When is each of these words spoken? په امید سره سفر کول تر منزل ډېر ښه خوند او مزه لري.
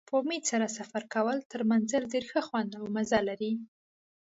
په 0.07 0.13
امید 0.21 0.43
سره 0.51 0.67
سفر 0.77 1.03
کول 1.13 1.37
تر 1.51 1.61
منزل 1.71 2.03
ډېر 2.13 2.23
ښه 2.31 2.41
خوند 2.47 2.71
او 2.79 2.85
مزه 2.95 3.19
لري. 3.29 3.53